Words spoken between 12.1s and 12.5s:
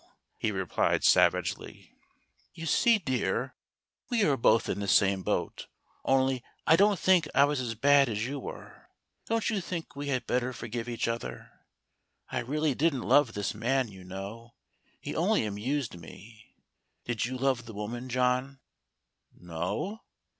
I